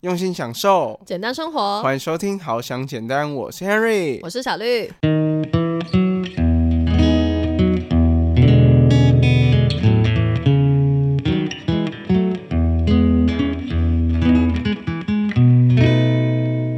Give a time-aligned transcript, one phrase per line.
[0.00, 1.82] 用心享受，简单生活。
[1.82, 4.90] 欢迎收听《好想简单》，我是 Henry，我是小绿。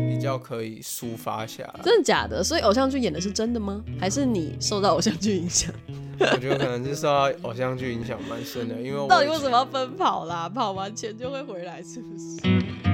[0.08, 1.74] 比较可以抒发下来。
[1.84, 2.42] 真的假的？
[2.42, 3.84] 所以偶像剧演的是真的吗？
[4.00, 5.72] 还是你受到偶像剧影响？
[6.18, 10.48] 我觉得可能是受到偶像剧影响蛮深的，因为到底为什么要奔跑啦？
[10.48, 12.91] 跑完钱就会回来，是不是？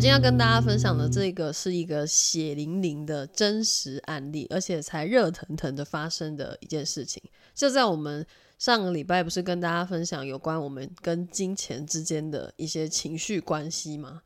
[0.00, 7.22] 今天要跟大家分享的这个是一个血淋淋的真实案例，而且才热腾腾的发生的一件事情。
[7.54, 8.26] 就在我们
[8.58, 14.22] 上个礼拜，不是跟大家分享有关我们跟金钱之间的一些情绪关系吗？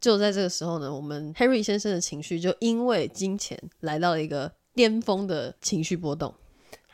[0.00, 6.34] 就在这个时候呢，我们 Harry 先生的情绪就因为金钱来到了一个巅峰的情绪波动。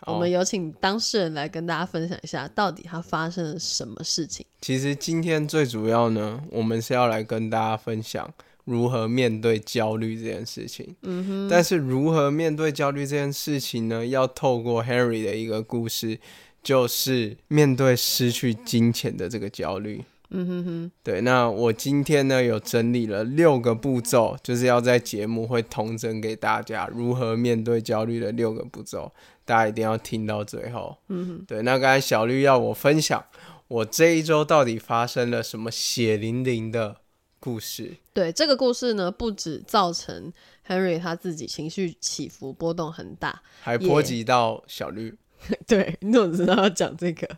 [0.06, 4.45] 我们有请当事人来跟大家分享一下，到底他发生了什么事情。
[4.61, 8.33] 其实今天最主要呢，我们是要来跟大家分享
[8.64, 10.94] 如何面对焦虑这件事情。
[11.03, 11.48] 嗯哼。
[11.50, 14.06] 但是如何面对焦虑这件事情呢？
[14.06, 16.19] 要透过 Harry 的一个故事，
[16.62, 20.05] 就是面对失去金钱的这个焦虑。
[20.34, 29.12] 嗯哼哼，对，那我今天呢有整理了六个步骤，就是要在节目会同整给大家如何面对焦虑的六个步骤，
[29.45, 30.97] 大家一定要听到最后。
[31.09, 33.25] 嗯哼，对，那刚才小绿要我分享
[33.69, 36.97] 我这一周到底发生了什么血淋淋的
[37.41, 37.97] 故事。
[38.12, 40.33] 对，这个故事呢，不止造成
[40.67, 45.17] Henry 他自己情绪起伏波动很大，还波及到小绿。
[45.67, 47.29] 对，你怎么知道要讲这个？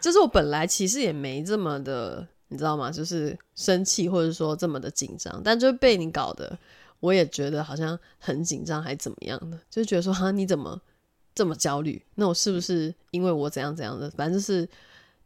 [0.00, 2.92] 就是我本来其实也没这么的，你知道吗？
[2.92, 6.56] 就是生气或者说这么的紧张，但就被你搞得，
[7.00, 9.58] 我也觉得好像很紧张，还怎么样的？
[9.68, 10.80] 就觉得说哈，你怎么
[11.34, 12.02] 这么焦虑？
[12.14, 14.10] 那我是不是因为我怎样怎样的？
[14.10, 14.68] 反正是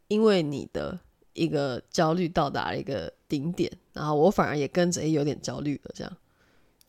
[0.08, 0.98] 因为你的
[1.32, 6.16] 一个焦虑到达了一个顶点，然后我反而也跟着有点焦虑了，这样。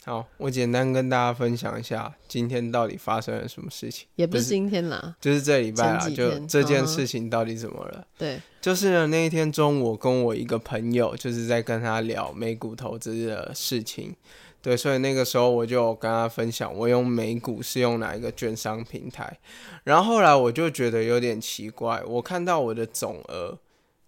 [0.03, 4.07] 好，我简单跟大家分享一下今天到底发生了什么事情。
[4.15, 8.05] 也不是今天啦，就是这礼拜啦，就这件事情到底怎么了？
[8.15, 14.15] 对，就是呢，那一天中午，我跟我一个朋友就是在跟他聊美股投资的事情。
[14.65, 19.37] 对，所以那个时候我就跟他分享，我用美股是用哪一个券商平台。
[19.83, 23.59] 然后后来我就觉得有点奇怪，我看到我的总额。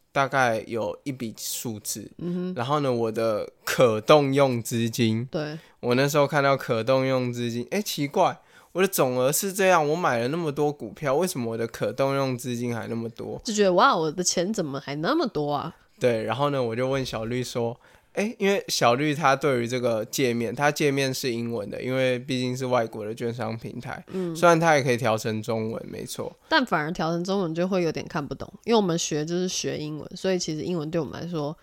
[0.10, 2.10] 大概有一笔数字，
[2.56, 8.36] 然后呢，我的可动用资金，对我那时候看到可动用资金，哎，奇怪，
[8.72, 13.40] 我的总额是这样，我买了那么多股票，为什么我的可动用资金还那么多？
[13.44, 15.76] 就觉得哇，我的钱怎么还那么多啊？
[16.00, 17.80] 对，然后呢，我就问小绿说。
[18.18, 24.04] 哎，因为小绿他对于这个界面，它界面是英文的，因为毕竟是外国的券商平台。
[24.08, 31.56] 嗯，虽然它也可以调成中文，没错，但反而调成中文就会有点看不懂，因为我们学就是学英文，所以其实英文对我们来说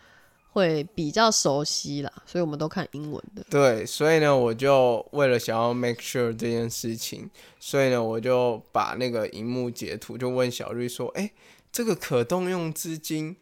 [0.52, 3.44] 会比较熟悉啦，所以我们都看英文的。
[3.50, 7.28] 对，所以呢，我就为了想要 make sure 这件事情，
[7.58, 11.32] 所以呢，我就把那个荧幕截图，就问小绿说：“哎，
[11.72, 13.34] 这个可动用资金。”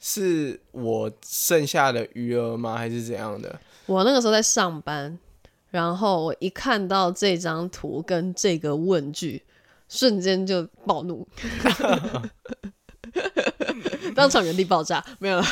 [0.00, 2.76] 是我剩下的余额吗？
[2.76, 3.60] 还是怎样的？
[3.86, 5.18] 我那个时候在上班，
[5.70, 9.42] 然后我一看到这张图跟这个问句，
[9.88, 11.26] 瞬间就暴怒，
[14.14, 15.04] 当场原地爆炸。
[15.18, 15.44] 没有了，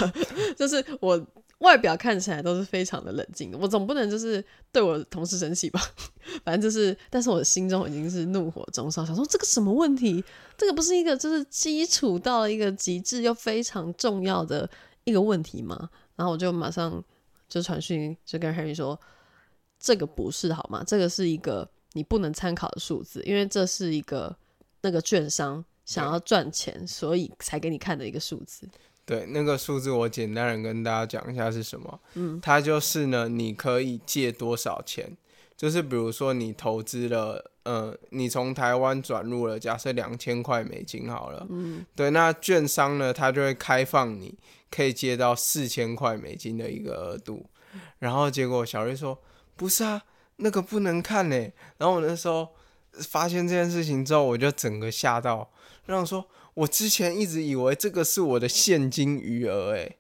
[0.57, 1.27] 就是我。
[1.59, 5.81] 外表看起来都是非常的冷静，我总不能就是对我同事生气吧？
[6.45, 10.23] 反正就是，但是我心中已经是怒火中烧，想说这个什么问题？
[10.59, 14.69] 这个不是一个就是基础到一个极致又非常重要的
[15.05, 15.89] 一个问题吗？
[16.15, 17.03] 然后我就马上
[17.49, 18.99] 就传讯就跟 Harry 说，
[19.79, 20.85] 这个不是好吗？
[20.87, 24.37] 这个是一个你不能参考的数字，因为这是一个
[24.83, 28.69] 那个券商想要赚钱，所以才给你看的一个数字。
[29.07, 32.01] 对，那个数字我简单的跟大家讲一下是什么。
[32.15, 35.17] 嗯，它就是呢，你可以借多少钱？
[35.57, 41.47] 就是比如说你投资了，呃，你从台湾转入了，假设两千块美金好了。
[41.49, 44.37] 嗯，对，那券商呢，它就会开放你
[44.73, 47.47] 可以借到四千块美金的一个额度。
[48.01, 49.17] 然后结果小瑞说
[49.55, 50.03] ：“不是啊，
[50.39, 51.37] 那个不能看呢。”
[51.79, 52.49] 然后我那时候
[52.93, 55.49] 发现这件事情之后，我就整个吓到，
[55.85, 56.27] 然后说。
[56.57, 59.95] 我之前一直以为这个是我的现金余额，哎，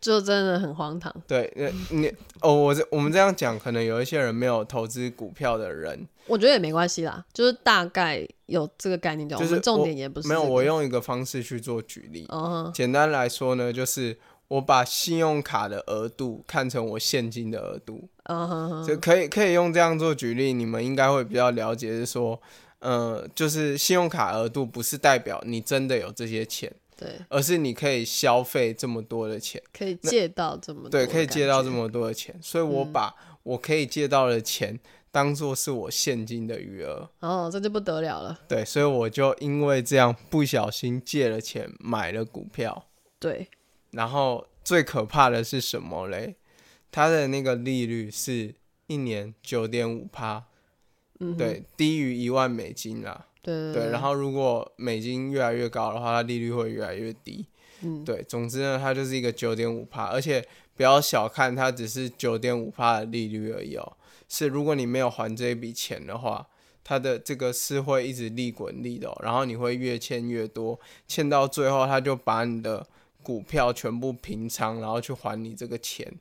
[0.00, 1.14] 就真的很荒唐。
[1.28, 1.52] 对，
[1.90, 2.10] 你
[2.40, 9.36] 哦，我这我们这样讲，可能有一些人没有投资股票的人，我觉得也没关系啦，就是大概有这个概念就。
[9.36, 12.26] 就是重点也不是没有，我用一个方式去做举例。
[12.72, 14.16] 简单来说呢，就是
[14.48, 18.08] 我把信用卡的额度看成我现金的额度。
[18.30, 22.40] 嗯就可以可以用这样做举例，你们应该会比较了解，是说。
[22.82, 33.14] 呃，就是信用卡额度不是代表你真的有这些钱，对，而是你可以消费这么多的钱，可以借到这么多对，可以借到这么多的钱，所以我嗯把
[33.44, 34.80] 我可以借到的钱
[35.12, 37.08] 当做是我现金的余额。
[37.20, 38.40] 哦，这就不得了了。
[38.48, 42.88] 对，所以我就因为这样不小心借了钱买了股票，
[43.20, 43.46] 对，
[43.92, 46.34] 然后最可怕的是什么嘞？
[46.90, 48.54] 它的那个利率是
[48.88, 50.44] 一年九点五趴，
[51.22, 53.26] 嗯，对，低于一万美金啦。
[53.40, 57.46] 对对，然后如果美金越来越高的话，它利率会越来越低。
[57.82, 60.44] 嗯，对，总之呢，它就是一个九点五帕，而且
[60.76, 63.96] 不要小看它，只是九点五帕的利率而已哦。
[64.28, 66.46] 是如果你没有还这一笔钱的话，
[66.84, 72.86] 它的这个是会一直利滚利的、哦，然后你会越欠越多，欠到最后，它就把你的
[73.22, 76.12] 股票全部平仓，然后去还你这个钱，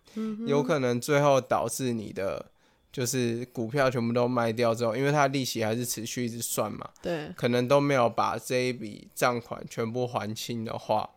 [0.45, 2.50] 有可能最后导致你的
[2.91, 11.09] 就是股票全部都卖掉之后，因为它利息还是持续一直算嘛，对，可能都没有把这一笔账款全部还清的话，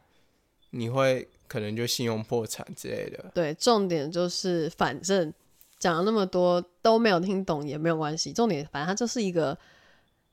[0.70, 3.30] 你会可能就信用破产之类的。
[3.34, 5.32] 对，重点就是，反正
[5.78, 9.58] 讲了那么多都没有听懂也没有关系，重点反正它就是一个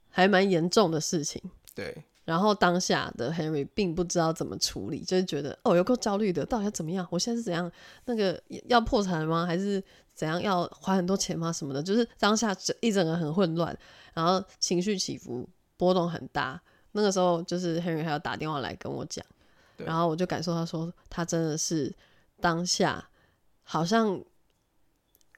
[0.09, 1.41] 还蛮严重的事情。
[1.73, 7.05] 对然后当下的 Henry 并不知道怎么处理，就是觉得哦，有够焦虑的，到底要怎么样？
[7.09, 7.69] 我现在是怎样？
[8.05, 9.45] 那个要破产吗？
[9.45, 9.83] 还是
[10.21, 10.39] 怎样？
[10.39, 11.51] 要花很多钱吗？
[11.51, 11.81] 什么的？
[11.81, 13.75] 就是当下整一整个很混乱，
[14.13, 16.61] 然后情绪起伏波动很大。
[16.91, 19.25] 那个时候就是 Henry 还要打电话来跟我讲，
[19.77, 21.91] 然后我就感受他说他真的是
[22.39, 23.03] 当下
[23.63, 24.21] 好像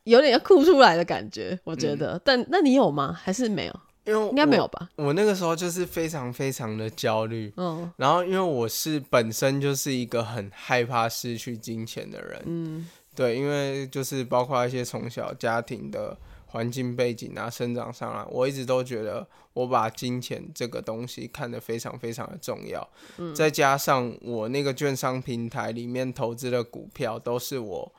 [0.03, 2.19] 有点要哭出来的感觉，我觉得。
[2.25, 3.13] 但那你有吗？
[3.13, 3.79] 还是没有？
[4.03, 4.67] 因为应该没有。
[4.67, 4.89] 吧？
[4.97, 16.17] 我那个时候就是非常非常的焦虑，嗯然后因为我是本身就是一个很害怕失去金钱的人，嗯对，因为就是包括一些从小家庭的
[16.47, 22.87] 环境背景啊、生长上来，我一直都觉得我把金钱这个东西看得非常非常的重要。
[23.17, 27.93] 嗯再加上我那个券商平台里面投资的股票，都是我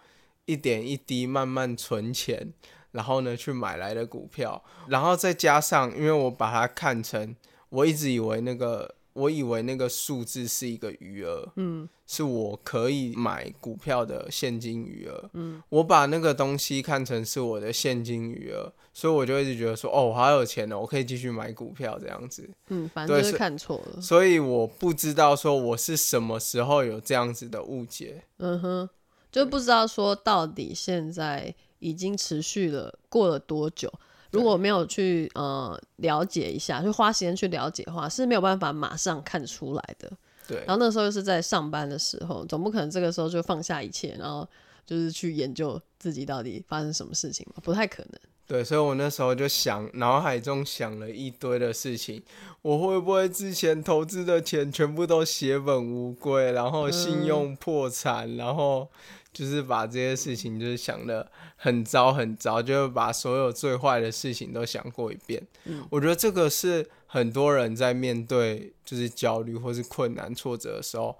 [0.46, 2.52] 一点一滴慢慢存钱，
[2.92, 7.34] 然后呢去买来的股票，然后再加上，因为我把它看成，
[7.68, 8.94] 我一直以为那个。
[9.14, 15.30] 我以为那个数字是一个余额，嗯是我可以买股票的现金余额。
[15.32, 22.50] 嗯，我把那个东西看成是我的现金余额，所以我就一直觉得说，哦，我好有钱哦，我可以继续买股票这样子。
[22.68, 24.00] 嗯，反正就是是看错了。
[24.02, 28.24] 所以我不知道说我是什么时候有这样子的误解。
[28.38, 28.88] 嗯哼，
[29.32, 33.90] 就不知道说到底现在已经持续了过了多久。
[34.34, 40.10] 如果没有去呃了解一下，就花时间去了解的话，是没有办法马上看出来的。
[40.46, 44.46] 对然后那时候又是在上班的时候，总不可能这个时候就放下一切，然后
[44.84, 48.20] 就是去研究自己到底发生什么事情嘛，不太可能。
[48.46, 52.22] 对，所以我那时候就想，脑海中想了一堆的事情，
[52.60, 58.90] 我会不会之前投资的钱全部都血本无归，然后信用破产，然后
[59.34, 65.46] 就是把这些事情就是想的很糟很糟，就是把所有最坏的事情都想过一遍。
[65.90, 71.18] 我觉得这个是很多人在面对就是焦虑或是困难挫折的时候，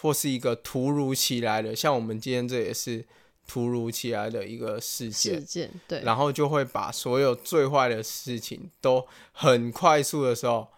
[0.00, 3.04] 或是一个突如其来的，像我们今天这也是
[3.48, 5.42] 突如其来的一个事件事。
[5.42, 10.68] 件对，然后就会把所有最坏的事情都很快速的时候，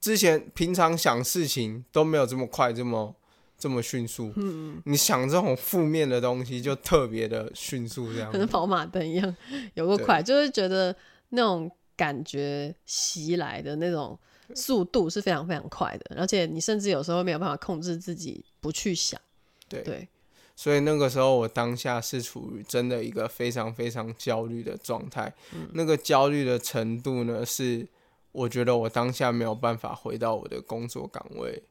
[0.00, 3.16] 之前平常想事情都没有这么快，这么
[3.60, 4.32] 这么迅速。
[4.36, 9.36] 嗯，你想这种负面的东西就特别的迅速，这样可能跑马灯一样，
[9.74, 10.96] 有个快，就是觉得
[11.28, 14.18] 那种感觉袭来的那种
[14.54, 19.20] 速度是非常非常快的，而且你甚至有时候没有办法控制自己不去想。
[19.68, 20.08] 对对，
[20.56, 25.32] 所以那个时候我当下是处于真的一个非常非常焦虑的状态。
[25.74, 27.86] 那个焦虑的程度呢，是
[28.32, 31.62] 我觉得我当下没有办法回到我的工作岗位。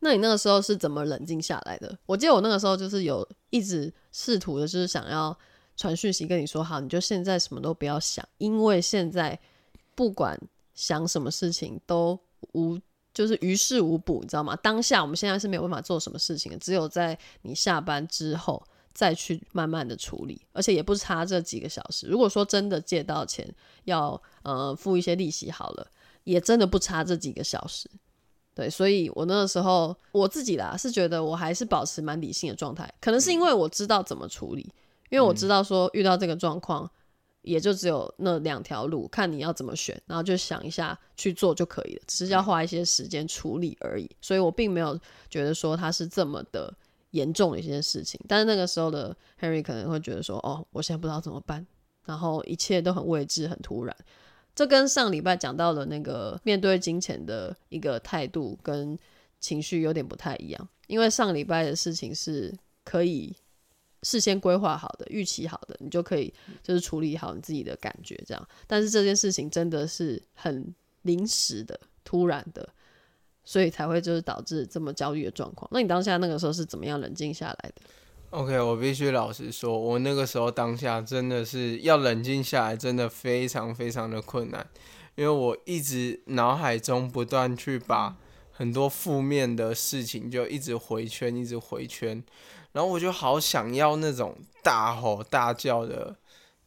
[0.00, 1.98] 那你那个时候是怎么冷静下来的？
[2.06, 5.36] 我记得我那个时候就是有一直试图的，就是想要
[5.76, 9.38] 传讯息跟你说，好，你就现在什么都不要想，因为现在
[9.94, 10.40] 不管
[10.74, 12.18] 想什么事情都
[12.52, 12.78] 无，
[13.12, 14.54] 就是于事无补，你知道吗？
[14.56, 18.62] 当下我们现在是没有办法做什么事情的，只有在你下班之后
[18.92, 22.06] 再去慢慢的处理，而且也不差这几个小时。
[22.06, 23.52] 如果说真的借到钱
[23.84, 25.86] 要呃付一些利息好了，
[26.22, 27.90] 也真的不差这几个小时。
[28.58, 34.62] 对，所以我那个时候我自己啦是觉得我还是保持蛮理性的状态，可能是因为我知道怎么处理，
[35.10, 36.90] 因为我知道说遇到这个状况，
[37.42, 44.10] 也就只有那两条路，看你要怎么选，然后就想一下去做就可以了，只是要花一些时间处理而已。
[44.20, 44.98] 所以我并没有
[45.30, 46.74] 觉得说它是这么的
[47.12, 51.64] 严重的一件事情，但是那个时候的 Henry 可能会觉得说，哦，我现在不知道怎么办，
[52.06, 53.96] 然后一切都很未知、很突然。
[54.58, 58.98] 这跟上礼拜讲到的那个面对金钱的一个态度跟
[59.38, 63.32] 情绪有点不太一样，因为上礼拜的事情是可以
[64.02, 68.48] 事先规划好的、预期好的，你就可以就是处理好你自己的感觉这样。
[68.66, 72.68] 但是这件事情真的是很临时的、突然的，
[73.44, 75.70] 所以才会就是导致这么焦虑的状况。
[75.72, 77.82] 那你当下那个时候是怎么样冷静下来的？
[78.30, 84.66] OK，我必须老实说，我那个时候当下真的是要冷静下来，真的非常非常的困难，
[85.14, 88.16] 因为我一直脑海中不断去把
[88.52, 92.22] 很多负面的事情就一直回圈，一直回圈，
[92.72, 96.14] 然后我就好想要那种大吼大叫的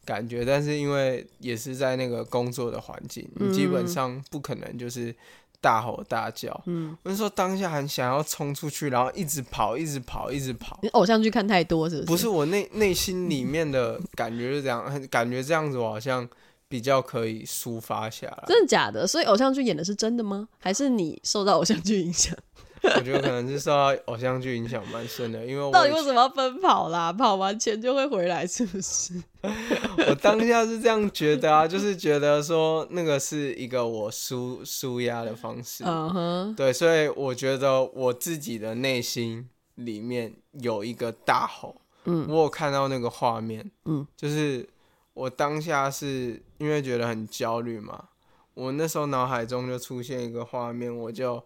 [0.04, 5.14] 感觉，但是因为也是在那个工作的环境，你基本上不可能就是
[5.62, 6.60] 大吼大叫。
[6.66, 10.78] 嗯，我那时候当下很想要冲出去，然后一直跑，一直跑，一直跑。
[10.82, 12.06] 你偶像剧看太多是不是？
[12.08, 16.28] 不是我内内心里面的感觉是这样，很 感觉这样子我好像
[16.68, 18.44] 比较可以抒发下来。
[18.46, 19.06] 真的假的？
[19.06, 20.48] 所以偶像剧演的是真的吗？
[20.58, 22.36] 还是你受到偶像剧影响？
[22.96, 27.12] 我觉得可能是受到偶像剧影响蛮深的，因为我到底为什么要奔跑啦？
[27.12, 29.14] 跑完钱就会回来，是不是？
[30.08, 35.84] 我当下是这样觉得啊，就是觉得说那个是一个我舒舒压的方式。
[35.86, 44.68] 嗯哼，对，所以我觉得我自己的内心里面有一个大吼，嗯我有看到那个画面，嗯，就是
[45.14, 48.08] 我当下是因为觉得很焦虑嘛，
[48.54, 51.42] 我那时候脑海中就出现一个画面，我就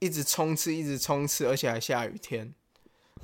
[0.00, 2.52] 一直冲刺，一直冲刺，而且还下雨天，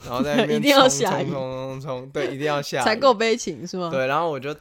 [0.04, 3.90] 然后在那 边冲冲冲冲冲，对，一定要下雨，才够悲情是吗？
[3.90, 4.54] 对，然后我就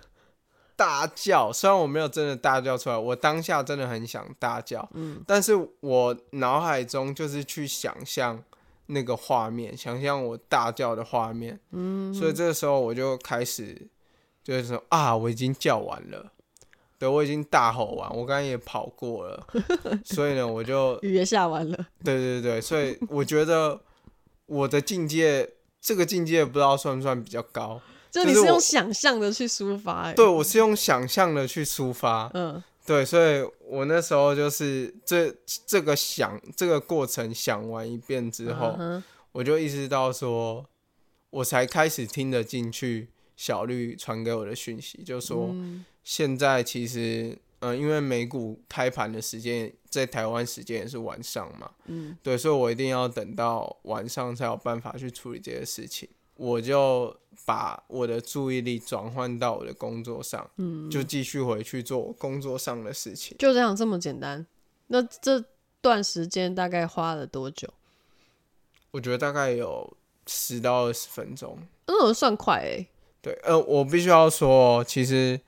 [0.75, 8.43] 大叫，虽然我没有真的大叫出来，我当下真的很想大叫，嗯，但是我脑海中就是去想象
[8.87, 13.87] 那个画面，想象我大叫的画面，嗯，所以这个时候我就开始
[14.43, 16.31] 就是说啊，我已经叫完了。
[16.97, 19.47] 对，我已经大吼完，我刚刚也跑过了，
[20.05, 23.79] 所以呢，我就雨也下完了，对对对，所以我觉得
[24.45, 25.49] 我的境界，
[25.81, 35.35] 这个境界不知道算不算比较高，就你是用想象的去抒发、欸，对，我是用想象的去抒发，嗯对，所以我那时候就是这
[35.65, 40.65] 这个想这个过程想完一遍之后，嗯我就意识到说，
[41.29, 56.07] 我才开始听得进去小绿传给我的讯息，就说嗯现在其实，嗯、因为美股开盘的时间在台湾时间也是晚上嘛，嗯对，所以我一定要等到晚上才有办法去处理这些事情。
[56.35, 63.35] 我就把我的注意力转换到我的工作上，嗯，就继续回去做工作上的事情。
[63.39, 64.45] 就这样这么简单。
[64.87, 65.43] 那这
[65.81, 67.67] 段时间大概花了多久？
[68.91, 69.97] 我觉得大概有
[70.27, 71.57] 十到二十分钟。
[71.85, 72.85] 嗯，算快哎、
[73.21, 75.39] 对，呃，我必须要说，其实，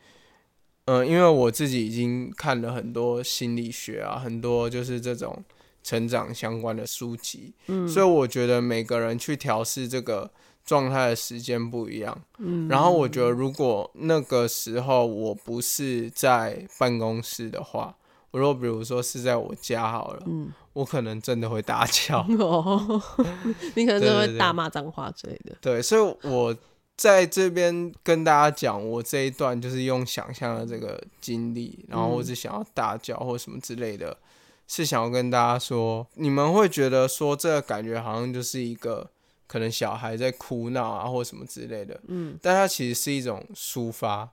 [0.87, 5.43] 嗯、因为我自己已经看了很多心理学啊，很多就是这种
[5.83, 10.29] 成长相关的书籍，嗯，所以我觉得每个人去调试这个
[10.65, 17.95] 状态的时间不一样，嗯，然后我觉得如果那个时候我不是在办公室的话，
[18.31, 23.01] 我如果比如说是在我家好了，嗯，我可能真的会大 叫，哦，
[23.75, 25.55] 你可能就对对对会大骂脏话之类的。
[25.61, 26.55] 对，所以我
[26.97, 34.17] 在这边跟大家讲，我这一段就是用想象的这个经历，然后或是想要大叫或什么之类的，
[34.67, 39.07] 是想要跟大家说，你们会觉得说这个感觉好像就是一个
[39.45, 44.29] 可能小孩在哭闹啊或什么之类的，嗯，但它其实是一种抒发。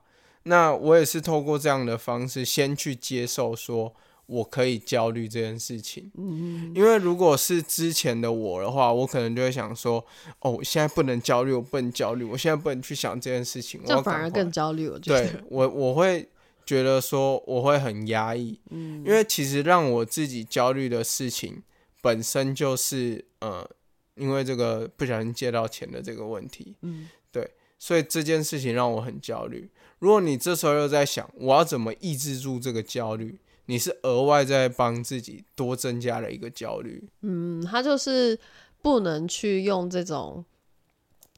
[0.47, 3.93] 那我也是透过这样的方式，先去接受说
[4.27, 6.11] 我可以焦虑这件事情。
[6.17, 10.05] 嗯，因为如果是之前的我的话，我可能就会想说，
[10.39, 14.89] 哦，我现在不能焦虑，我不能焦虑，我现在不能去想这件事情，我这反而更焦虑。
[14.89, 16.27] 我觉对得，我我会
[16.65, 21.61] 觉得说我会很压抑，嗯因为其实让我自己焦虑的事情
[22.01, 23.69] 本身就是呃，
[24.15, 29.69] 因为这个不小心借到钱的这个问题，嗯，对，所以这件事情让我很焦虑。
[29.99, 37.09] 如果你这时候又在想我要怎么抑制住这个焦虑，你是额外在帮自己多增加了一个焦虑。
[37.21, 38.39] 嗯，他就是
[38.81, 40.45] 不能去用这种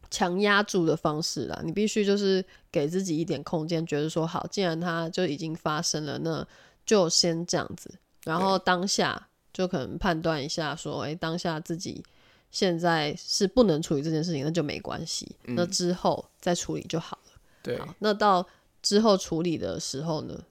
[0.09, 6.45] 强压住的方式啦，你必须就是给自己一点空间，觉得说好，既然它就已经发生了，那
[6.85, 7.93] 就先这样子，
[8.23, 12.03] 然后当下就可能判断一下说，诶，当下自己
[12.51, 17.31] 现在是不能处理这件事情，那就没关系，那之后再处理就好了。
[17.63, 18.45] 对好，那到
[18.81, 20.41] 之后处理的时候呢？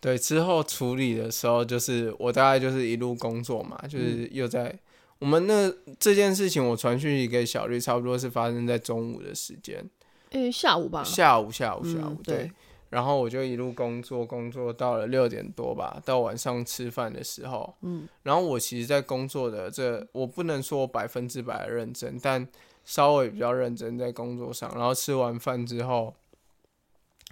[0.00, 4.78] 对，之后处理的时候，就是我大概就是一路工作嘛，就是又在、
[5.18, 9.84] 我们那这件事情，我传讯息给小绿，差不多是发生在中午的时间，
[10.30, 12.52] 诶，下午吧，下午下午下午、嗯对对，
[12.90, 22.46] 然后我就一路工作，工作到了六点多吧，到晚上吃饭的时候，嗯，然后我其实，在工作的这，我不能说百分之百的认真，但
[22.84, 24.70] 稍微比较认真在工作上。
[24.76, 26.14] 然后吃完饭之后，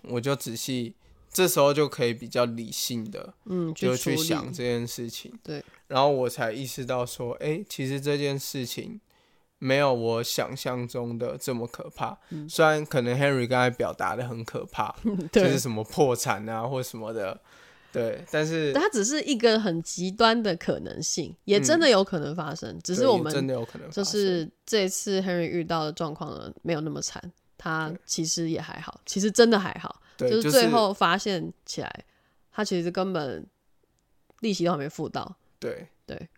[0.09, 0.95] 我就仔细，
[1.35, 5.31] 这时候就可以比较理性的，嗯，就去去想这件事情。
[5.43, 9.01] 对，然后我才意识到说，哎，其实这件事情。
[9.61, 14.95] 没有我想象中的这么可怕，虽然可能 Henry 刚才表达的很可怕，
[15.33, 17.41] 就是什么破产啊或什么的，
[17.91, 32.05] 对，但是它只是一个很极端的可能性，也真的有可能发生，只是我们真的有可能就是这次 Henry 遇到的状况呢没有那么惨，他其实也还好，其实真的还好，就是最后发现起来，
[32.51, 33.47] 他其实根本
[34.41, 36.29] 利息都还没付到，对对。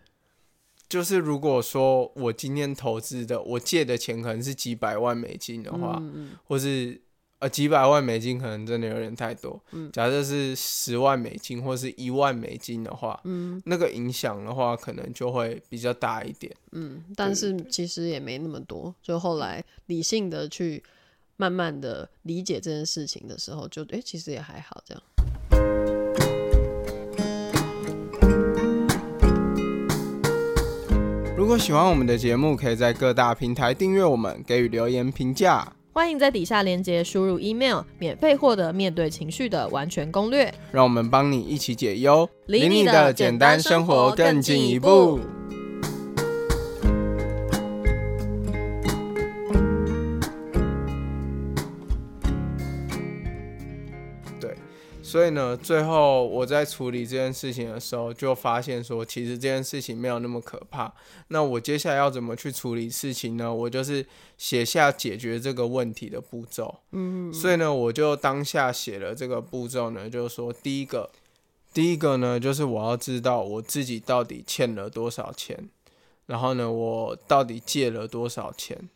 [0.88, 6.00] 就是如果说我今天投资的，我借的钱可能是几百万美金的话，
[6.44, 7.00] 或是
[7.40, 9.60] 呃几百万美金可能真的有点太多。
[9.72, 16.54] 嗯假设是十万美金或是一万美金的话，嗯那个影响的话可能就会比较大一点。
[16.70, 18.94] 嗯，但是其实也没那么多。
[19.02, 20.80] 就后来理性的去
[21.36, 25.02] 慢慢的理解这件事情的时候，就哎其实也还好这样。
[31.36, 35.70] 如果喜欢我们的节目，可以在各大平台订阅我们，给予留言评价。
[35.92, 40.52] 欢迎在底下链接输入 email，免费获得面对情绪的完全攻略。
[40.72, 45.20] 让我们帮你一起解忧，离你的简单生活更进一步。
[55.16, 60.92] 所以呢，最后我在处理这件事情的时候，就发现说，其实这件事情没有那么可怕。
[61.28, 63.50] 那我接下来要怎么去处理事情呢？
[63.54, 64.04] 我就是
[64.36, 66.80] 写下解决这个问题的步骤。
[66.90, 71.08] 嗯，所以呢，我就当下写了这个步骤呢，就是说，第一个，
[71.72, 75.70] 第一个呢，就是我要知道我自己到底欠了多少钱，
[76.26, 78.90] 然后呢，我到底借了多少钱，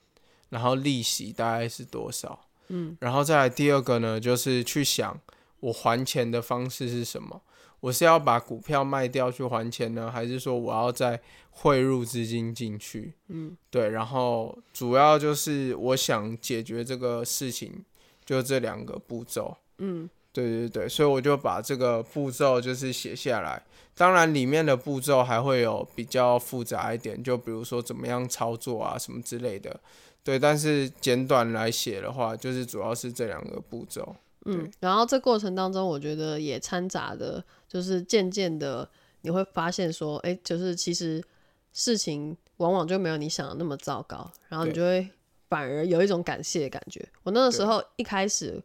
[0.51, 2.41] 然后利息大概是多少。
[2.69, 5.19] 嗯，然后再来第二个呢，就是去想。
[5.61, 7.41] 我还钱的方式是什么？
[7.81, 11.19] 我是要把股票卖掉去还钱呢，还是说我要再
[11.51, 13.15] 汇入资金进去？
[13.29, 13.89] 嗯，对。
[13.89, 17.83] 然后主要就是我想解决这个事情，
[18.23, 19.57] 就这两个步骤。
[19.79, 20.87] 嗯，对对对。
[20.87, 23.63] 所以我就把这个步骤就是写下来。
[23.95, 29.81] 当然，里面的步骤还会有比较复杂一点，就比如说怎么样操作啊什么之类的。
[30.23, 34.15] 对，但是简短来写的话，就是主要是这两个步骤。
[34.47, 38.89] 嗯，然后这过程当中，我觉得也掺杂的，就是渐渐的
[39.21, 41.23] 你会发现说，哎，就是其实
[41.73, 45.09] 事情往往就没有你想的那么糟糕，然后你就会
[45.49, 47.07] 反而有一种感谢的感觉。
[47.23, 48.63] 我那个时候一开始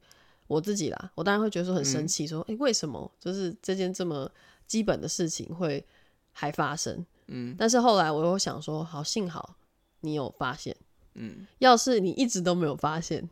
[0.47, 4.31] 我自己啦，我当然会觉得说很生气，说，哎，为什么就是这件这么
[4.65, 5.85] 基本的事情会
[6.31, 7.05] 还发生？
[7.27, 9.55] 嗯，但是后来我又想说，好，幸好
[10.01, 10.75] 你有发现，
[11.15, 13.29] 嗯，要是你一直都没有发现。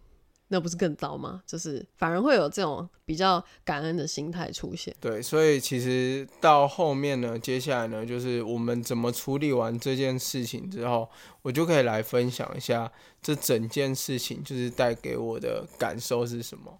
[0.53, 1.41] 那不是更糟吗？
[1.47, 4.95] 就是反而会有这种比较感恩的心态出现。
[5.01, 11.09] 对，所以其实到后面呢，接下来呢，就是我们怎么处理完这件事情之后，
[11.41, 16.77] 我就可以来分享一下这整件事情就是带给我的感受是什么。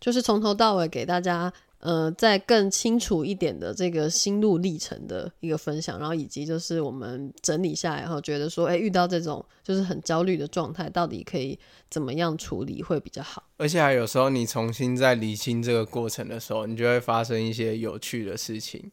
[0.00, 1.52] 就是从头到尾给大家。
[1.82, 11.58] 呃，再更清楚一点的这个心路历程的一个分享，然后以及就是我们整理下来后，觉得说，哎，遇到这种就是很焦虑的状态，到底可以
[11.90, 13.42] 怎么样处理会比较好？
[13.56, 18.88] 而且还有时候你重新在理清这个过程的时候，你就会发生一些有趣的事情。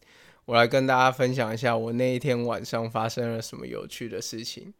[0.45, 4.73] 我来跟大家分享一下我那一天晚上发生了什么有趣的事情。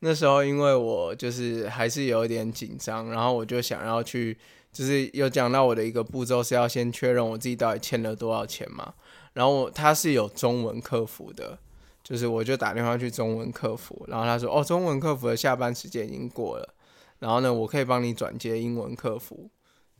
[0.00, 4.36] 那时候因为我就是还是有一点紧张，然后我就想要去。
[4.74, 8.92] 就是有讲到我的一个步骤是要先确认我自己到底欠了多少钱嘛，
[9.32, 11.56] 然后他是有中文客服的，
[12.02, 16.74] 就是我就打电话去中文客服，然后他说哦，中文客服的下班时间已经过了，
[17.20, 19.48] 然后呢，我可以帮你转接英文客服，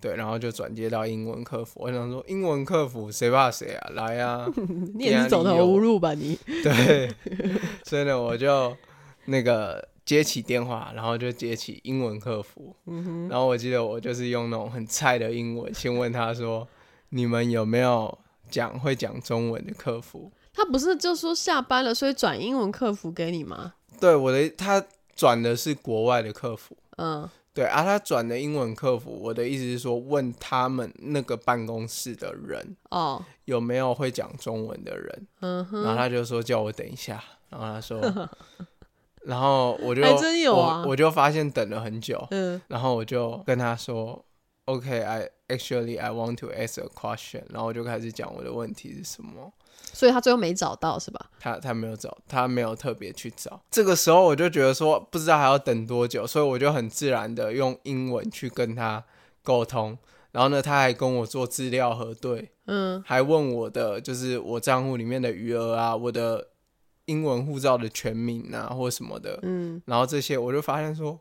[0.00, 1.80] 对，然后就转接到英文客服。
[1.80, 4.46] 我想说英文客服谁怕谁啊，来啊，
[4.94, 6.36] 你也是走投无路吧你？
[6.64, 7.08] 对，
[7.84, 8.76] 所以呢，我就
[9.26, 9.88] 那个。
[10.04, 12.76] 接起电话，然后就接起英文客服，
[13.30, 16.68] 然后我记得我就是用那种很菜的英文，先问他说
[17.08, 18.18] ：“你们有没有
[18.50, 23.72] 讲会讲中文的客服？”他不是就说下班了，所以转英文客服给你吗？
[23.98, 24.84] 对，我的他
[25.16, 37.98] 转的是国外的客服，嗯，对啊，他转的英文客服，我的意思是说问他们那个办公室的人哦，有没有会讲中文的人，嗯哼，然后他就说叫我等一下，然后他说。
[39.24, 44.24] 然后我就还真有啊，我就发现等了很久，嗯，然后我就跟他说
[44.66, 49.52] ，OK，I actually I want to ask a question，然后我就开始讲我的问题是什么。
[49.92, 51.30] 所以他最后没找到是吧？
[51.38, 53.60] 他他没有找，他没有特别去找。
[53.70, 59.04] 这个时候我就觉得说，不知道还要等多久，所以我就很自然的用英文去跟他
[59.42, 59.96] 沟通。
[60.32, 66.48] 然后呢，他还跟我做资料核对，嗯，还问我的就是我账户里面的余额啊，我的
[67.06, 71.18] 英文护照的全名啊，或什么的，嗯，然后这些我就发现说，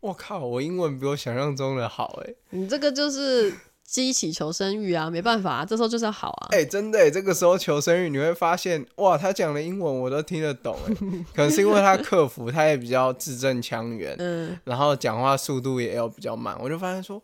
[0.00, 3.52] 我靠，我英文比我想象中的好哎、你这个就是
[3.84, 6.48] 激起求生欲啊，没办法、啊，这时候就是要好啊。
[6.50, 10.94] 哎、真的、欸，这个时候求生欲你会发现，哇，他讲的英文我都听得懂哎、
[11.34, 17.22] 可能是因为他客服他也比较字正腔圆，嗯，然后讲话速度也要比较慢，我就发现说，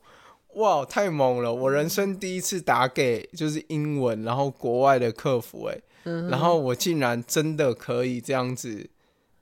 [0.54, 1.52] 哇，太猛了！
[1.52, 8.88] 我人生第一次打给就是英文，然后国外的客服哎、嗯然后我竟然真的可以这样子，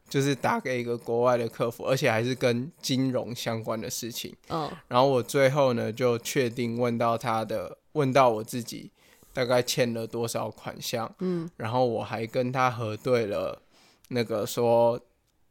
[0.09, 4.35] 就是打给一个国外的客服，而且还是跟金融相关的事情。
[4.49, 8.91] 哦，然后我最后呢就确定问到他的，问到我自己
[9.33, 13.63] 大概欠了多少款项，嗯，然后我还跟他核对了
[14.09, 15.01] 那个说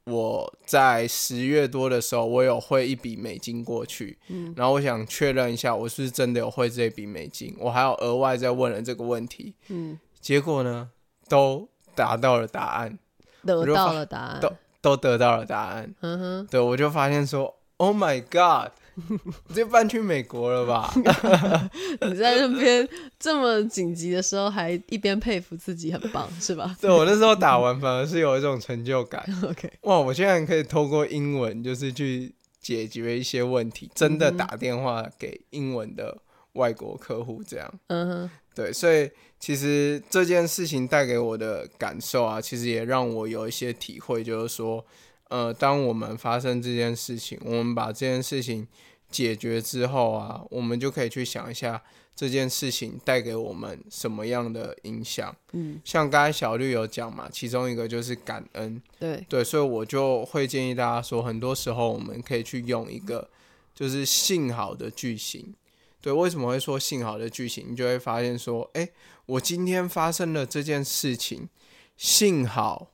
[0.03, 10.89] 我在十月多的时候我有汇一笔美金过去，嗯，然后我想确认一下我是不是真的有汇这笔美金，我还有额外再问了这个问题，嗯，结果呢
[11.29, 12.97] 都达到了答案，
[13.45, 14.39] 得到了答案。
[14.41, 18.71] 都都得到了答案，嗯哼，对我就发现说，Oh my God，
[19.49, 20.89] 直接搬去美国了吧？
[22.01, 22.87] 你在那边
[23.19, 29.99] 这么紧急的时候，还一边佩服自己很棒，是吧 对我那时候打完反而是有一种成就感，？OK，哇！
[29.99, 36.17] 我现在可以透过英文就是去解决一些问题，真的打电话给英文的
[36.53, 44.85] 外国客户，这样嗯哼，对，所以其实这件事情带给我的感受啊，其实也让我有一些体会，就是说，
[45.29, 48.67] 呃，当我们发生这件事情，我们把这件事情
[49.09, 51.81] 解决之后啊，我们就可以去想一下
[52.13, 55.33] 这件事情带给我们什么样的影响。
[55.53, 63.29] 嗯，像刚才小绿有讲嘛，其中一个就是感恩，对，对，所以我就会建议大家说，很多时候我们可以去用一个
[63.73, 65.55] 就是幸好的句型。
[66.01, 67.71] 对，为什么会说幸好的剧情？
[67.71, 68.89] 你就会发现说，哎，
[69.25, 71.49] 我今天发生了这件事情，
[71.97, 72.91] 幸好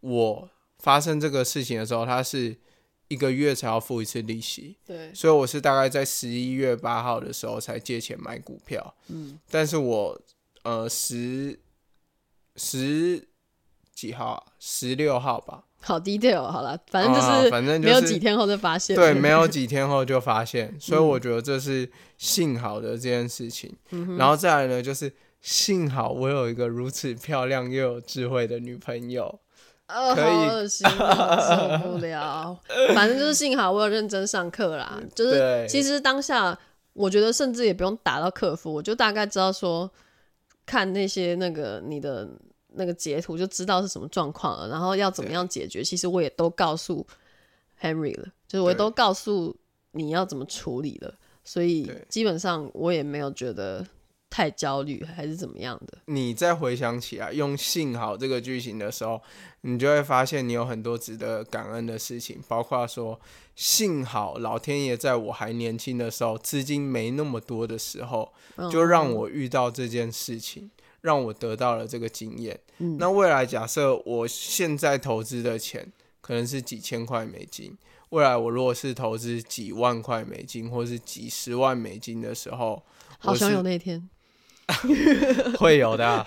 [0.00, 2.56] 我发生这个事情的时候，它是
[3.08, 10.20] 一个月才要付一次利息，对，所以我是大概在十一月八号的时候才借钱买股票，嗯，但是我
[10.62, 11.58] 呃十
[12.56, 13.28] 十
[13.94, 14.52] 几号啊？
[14.58, 23.72] 十六号吧，好 detail，好了，反正就啊是反正就没有几天后就发现，对，没有几天后就发现，所以我觉得这是幸好的这件事情。
[24.18, 29.40] 然后再来呢，就是幸好我有一个如此漂亮又有智慧的女朋友。
[29.86, 32.58] 呃，可以好恶心哦，受不了。
[32.92, 36.58] 反正就是幸好我有认真上课啦，就是其实当下
[36.92, 39.88] 我觉得甚至也不用打到客服，我就大概知道说
[40.64, 42.28] 看那些那个你的
[42.76, 47.06] 那个截图就知道是什么状况了，然后要怎么样解决，其实我也都告诉
[47.80, 49.56] Henry 了，就是我也都告诉
[49.92, 53.86] 你要怎么处理了，所以基本上我也没有觉得
[54.28, 55.98] 太焦虑还是怎么样的。
[56.06, 59.20] 你再回想起来用“幸好”这个句型的时候，
[59.62, 63.18] 你就会发现你有很多值得感恩的事情，包括说
[63.54, 68.32] 幸好老天爷在我还年轻的时候，资金没那么多的时候，
[68.70, 72.58] 就让我遇到这件事情，让我得到了这个经验。
[72.78, 77.76] 嗯那未来假设我现在投资的钱可能是几千块美金，
[78.10, 82.82] 未来我如果是投资几万块美金或是几十万美金的时候，
[83.18, 84.08] 好想有那一天。
[85.58, 86.26] 会有的啊、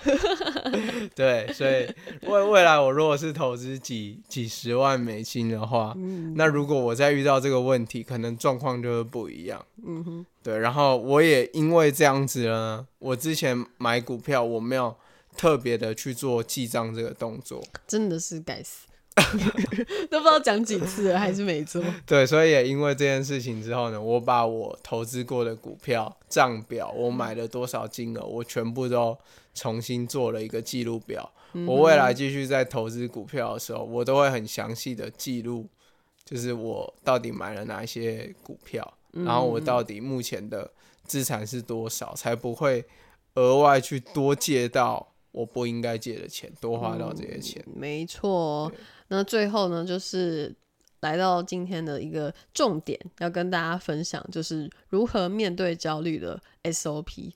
[1.14, 1.86] 对，所以
[2.22, 6.32] 未未来我如果是投资几几十万美金的话，嗯。
[6.36, 9.64] 那如果我再遇到这个问题，可能状况就会不一样。
[9.86, 14.96] 嗯哼，对，然后我也因为这样子呢，我之前买股票我没有
[15.36, 18.86] 特别的去做记账这个动作，真的是该死，
[20.10, 21.82] 都不知道讲几次了，还是没做。
[22.06, 29.16] 对，所以也因为这件事情之后呢，我把我投资过的股票账表，我买了多少金额，我全部都
[29.54, 31.30] 重新做了一个记录表。
[31.66, 35.66] 我未来继续在投资股票的时候，我都会很详细的记录，
[36.24, 40.70] 就是我到底买了哪一些股票，然后我到底目前的
[41.04, 42.84] 资产是多少，才不会
[43.34, 47.64] 额外去多借到我不应该借的钱，多花到这些钱。
[47.74, 48.70] 没错。
[49.08, 50.54] 那最后呢，就是
[51.00, 57.32] 来到今天的一个重点，要跟大家分享，就是如何面对焦虑的 SOP。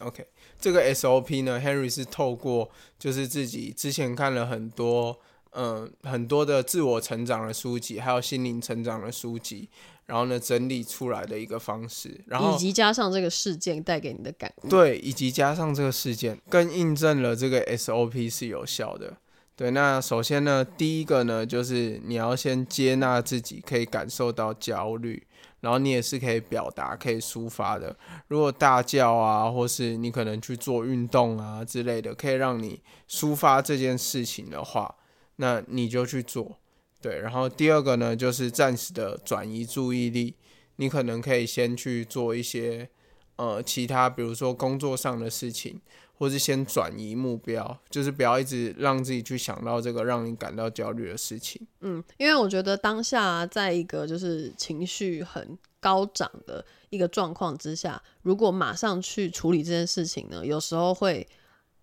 [0.00, 0.26] OK，
[0.60, 5.18] 这个 SOP 呢，Henry 是透过就是自己之前看了很多
[5.52, 9.68] 嗯、很多的自我成长的书籍，还有心灵成长的书籍，
[10.08, 14.68] 然后呢整理出来的一个方式，然后以及加上这个事件带给你的感悟。
[14.68, 19.18] 对，以及加上这个事件，更印证了这个 SOP 是有效的。
[19.54, 25.22] 对，那首先呢，第一个呢，就是你要先接纳自己可以感受到焦虑，
[25.60, 27.94] 然后你也是可以表达、可以抒发的。
[28.28, 34.94] 如果大叫啊，或是你可能去做运动啊之类的，可以让你抒发这件事情的话，
[35.36, 36.56] 那你就去做。
[37.00, 40.34] 对，然后第二个呢，就是暂时的转移注意力，
[40.76, 42.88] 你可能可以先去做一些
[43.36, 45.80] 呃其他，比如说工作上的事情，
[46.14, 51.64] 或是先转移目标，就是不要一直让自己去想到这个让你感到焦虑的事情。
[51.80, 61.24] 嗯，因为我觉得当下在一个就是情绪很高涨的一个状况之下，如果马上去处理这件事情呢，有时候会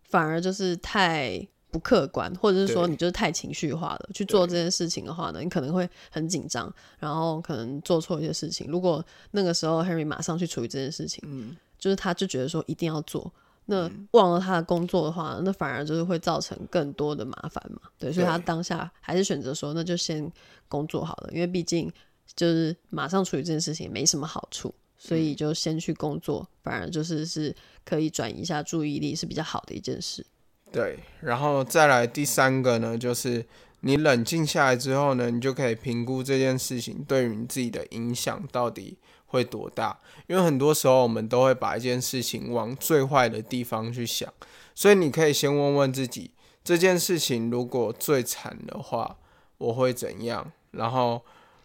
[0.03, 8.65] 反而就是太不客观，或者是说你就是太情绪化了去做这件事情的话呢，你可能会很紧张，然后可能做错一些事情。
[8.71, 13.29] 如果那个时候 Henry 马上去处理这件事情，嗯，就是他就觉得说一定要做。
[13.65, 17.81] 那忘了他的工作的话，那反而就是会造成更多的麻烦嘛。
[17.99, 20.31] 对，所以他当下还是选择说，那就先
[20.69, 21.91] 工作好了，因为毕竟
[22.37, 30.25] 就是马上处理这件事情没什么好处，所以就先去工作，反而就是是可以转移一下注意力，是比较好的一件事。
[30.71, 33.45] 对，然后再来第三个呢，就是
[33.81, 38.97] 你冷静下来之后呢，你就可以评估这件事情对于你自己的影响到底
[39.27, 39.99] 会多大。
[40.27, 44.31] 因为很多时候我们都会把一件事情往最坏的地方去想，
[44.73, 46.31] 所以你可以先问问自己，
[46.63, 49.17] 这件事情如果最惨的话，
[49.57, 50.51] 我会怎样？
[50.71, 51.21] 然后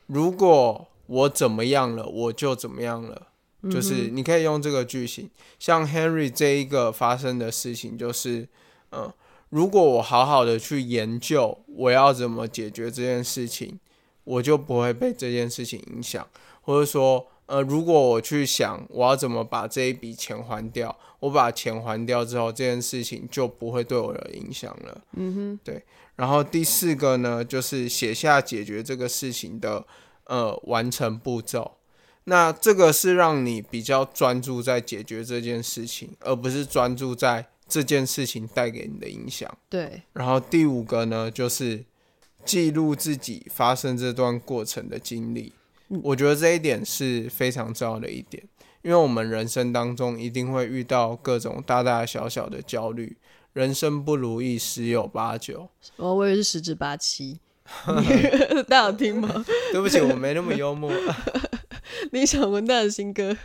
[0.07, 3.27] 如果我怎么样了，我就怎么样了。
[3.71, 8.49] 就是你可以用这个句型，像 Henry 这一个发生的事情，就是，
[8.93, 9.13] 嗯，
[9.49, 13.79] 如果我好好的去研究我要怎么解决这件事情，
[14.25, 16.27] 我就不会被这件事情影响，
[16.63, 25.01] 或者说，呃，如果我去想我要怎么把这一笔钱还掉，我把钱还掉之后，这件事情就不会对我有影响了。
[25.17, 25.85] 嗯哼，对。
[26.17, 29.87] 然后第四个呢，就是写下解决这个事情的
[30.25, 31.79] 呃完成步骤。
[32.25, 39.49] 那这个是让你比较专注在解决这件事情，而不是专注在这件事情带给你的影响。
[39.71, 41.85] 对，然后第五个呢，就是
[42.45, 45.55] 记录自己发生这段过程的经历。
[46.03, 48.43] 我觉得这一点是非常重要的一点，
[48.83, 53.17] 因为我们人生当中一定会遇到各种大大小小的焦虑，
[53.53, 55.69] 人生不如意十有八九。
[55.97, 57.41] 我我以为是十之八七，
[58.69, 59.45] 大家有听吗？
[59.73, 60.93] 对不起，我没那么幽默。
[62.13, 63.37] 理想混蛋的新歌，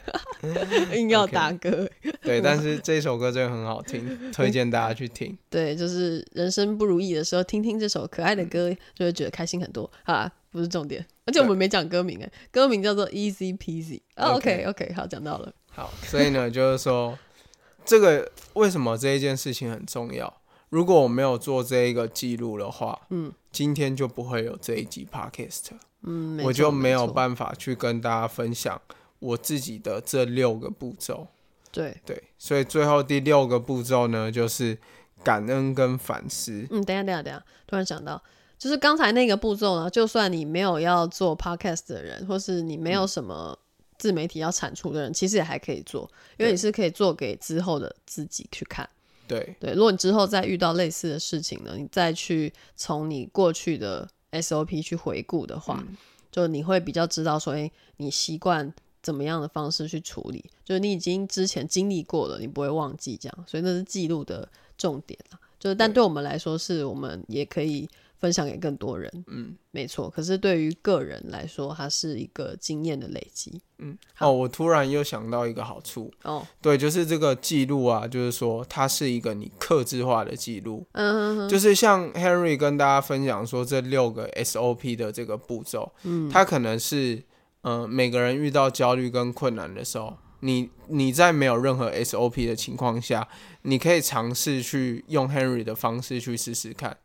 [0.96, 1.90] 硬要打歌。
[2.22, 5.38] 对，但是这首歌真的很好听，推荐大家去听。
[5.50, 10.32] 对，就是人生不如意的时候，听听这首可爱的歌，就会觉得开心很多啊。
[10.52, 14.00] 不是重点，而且我们没讲歌名哎，歌名叫做 Easy Peasy。
[14.16, 15.52] 哦 OK OK，好，讲到了。
[15.70, 17.20] 好，所以呢，就是说，
[17.84, 20.42] 这个为什么这一件事情很重要？
[20.70, 25.72] 如果我没有做这一个记录的话，嗯，今天就不会有这一集 podcast，
[26.06, 28.82] 嗯，我就没没有办法去跟大家分享
[29.20, 31.28] 我自己的这六个步骤。
[31.72, 34.78] 对，对，所以最后第六个步骤呢，就是
[35.24, 36.66] 感恩跟反思。
[36.72, 38.22] 嗯，等一下，等一下，等一下，突然想到，
[38.58, 43.58] 就是刚才那个步骤呢，就算你没有要做 podcast 的人，或是你没有什么
[43.98, 48.88] 自媒体要产出的人，其实也还可以做，因为你是可以做给之后的自己去看。
[49.28, 54.08] 对，对，如果你之后再遇到类似的事情呢，你再去从你过去的
[54.42, 55.84] SOP 去回顾的话，
[56.32, 65.40] 就你会比较知道说，哎、你习惯怎么样的方式去处理，就是你已经之前经历过了，你不会忘记这样，所以那是记录的重点啊。
[65.60, 67.90] 就是，但对我们来说，是我们也可以
[68.26, 70.10] 分享给更多人，嗯没错。
[70.10, 73.62] 可是对于个人来说，它是一个经验的累积。
[73.78, 73.96] 嗯。
[74.18, 80.84] 哦，我突然又想到一个好处，哦，对，就是这个记录啊，就是说它是一个你克制化的记录。
[80.94, 87.22] 嗯哼哼，就是像 Henry 跟大家分享说这六个 SOP 的这个步骤，嗯，它可能是
[87.62, 93.28] 呃每个人遇到焦虑跟困难的时候，你你在没有任何 SOP 的情况下，
[93.62, 96.98] 你可以尝试去用 Henry 的方式去试试看。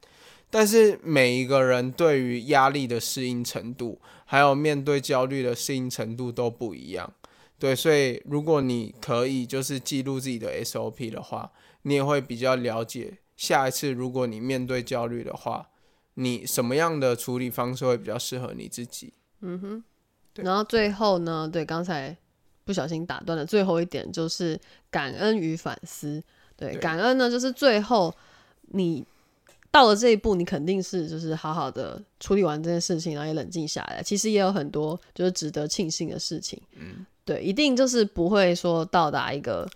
[0.50, 7.10] 但是每一个人对于压力的适应程度，还有面对焦虑的适应程度都不一样。
[7.58, 15.68] 对，所以如果你可以就是记录自己的 SOP 的话，你也会比较了解下一次如果你面对焦虑的话，
[16.14, 19.12] 你什么样的处理方式会比较适合你自己。
[19.40, 19.84] 嗯哼
[20.36, 22.16] 然后最后呢，对，刚才
[22.64, 24.58] 不小心打断了最后一点，就是
[24.90, 26.22] 感恩与反思。
[26.56, 28.14] 对，对感恩呢，就是最后
[28.68, 29.04] 你
[29.70, 34.02] 到了这一步，你肯定是就是好好的处理完这件事情，然后也冷静下来。
[34.02, 36.60] 其实也有很多就是值得庆幸的事情。
[36.76, 39.68] 嗯，对，一定就是不会说到达一个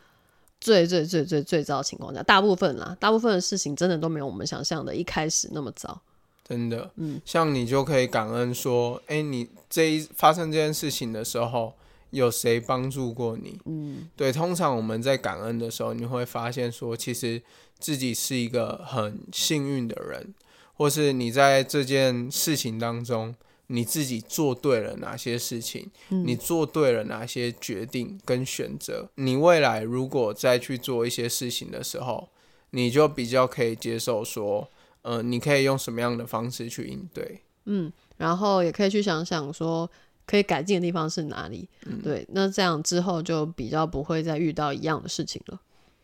[0.60, 2.22] 最最最最最糟的情况下。
[2.22, 6.00] 大部分啦，大部分的事情真的都没有我们想象的一开始那么糟。
[6.46, 11.72] 真的，嗯，像你就可以感恩说，哎，你这一发生这件事情的时候，
[12.14, 13.60] 有谁帮助过你？
[13.66, 17.42] 嗯，对，通常我们在感恩的时候，你会发现说，其实
[17.78, 20.32] 自己是一个很幸运的人，
[20.74, 23.34] 或是你在这件事情当中，
[23.66, 32.30] 你自己做对了哪些事情，你做对了哪些决定跟选择，你未来如果再去做一些事情的时候，
[32.70, 34.70] 你就比较可以接受说。
[35.06, 37.42] 呃，你可以用什么样的方式去应对？
[37.66, 39.86] 嗯，然后也可以去想想说
[40.26, 41.68] 可以改进的地方是哪里。
[42.02, 45.60] 对，那这样之后就比较不会再遇到一样的事情了。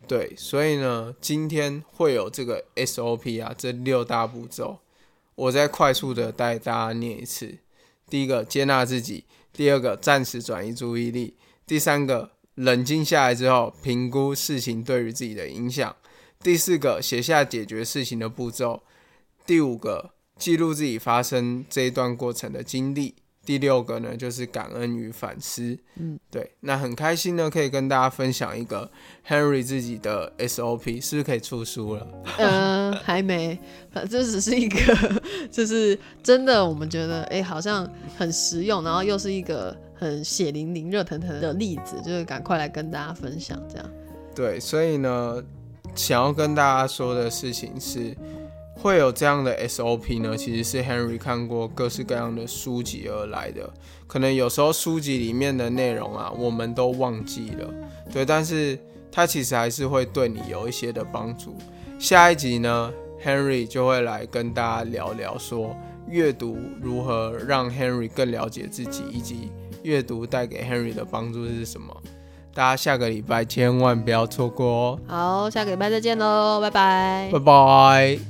[0.07, 4.79] 对，所以呢，今天会有这个 SOP 啊，这六大步骤，
[5.35, 7.59] 我再快速的带大家念一次。
[8.09, 11.35] 第一个，接纳自己；第二个，暂时转移注意力；
[11.67, 15.95] 第三个，冷静下来之后，评估事情对于自己的影响；
[16.43, 18.83] 第四个，写下解决事情的步骤。
[19.47, 23.15] 第五个，记录自己发生这一段过程的经历。
[23.45, 25.77] 第六个呢，就是感恩与反思。
[25.97, 28.89] 嗯，对，那很开心呢，可以跟大家分享一个
[29.27, 32.07] Henry 自己的 SOP，是不是可以出书了？
[32.39, 33.59] 嗯，还没，
[34.09, 43.91] 这只是一个，就是真的，我们觉得哎，好像很实用，然后又是一个很血淋淋、热腾腾的例子，就是赶快来跟大家分享这样。
[44.35, 45.43] 对，所以呢，
[45.95, 48.15] 想要跟大家说的事情是。
[48.81, 50.37] 会有这样的 SOP 呢？
[50.37, 53.71] 其实是 Henry 看过各式各样的书籍而来的。
[54.07, 57.69] 可能有时候书籍里面的内容啊，我们都忘记了，
[58.13, 58.79] 对，但是
[59.13, 61.55] 它其实还是会对你有一些的帮助。
[61.99, 65.77] 下一集呢，Henry 就会来跟大家聊聊说，
[66.09, 71.95] 阅读如何让 Henry 更了解自己，以及阅读带给 Henry 的帮助是什么。
[72.53, 74.99] 大家下个礼拜千万不要错过哦。
[75.07, 78.30] 好，下个礼拜再见喽，拜拜，拜拜。